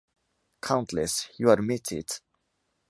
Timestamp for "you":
1.37-1.51